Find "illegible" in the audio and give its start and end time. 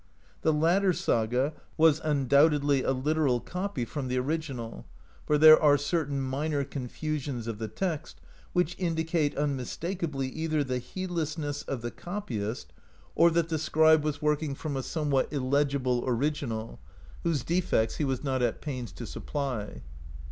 15.55-16.03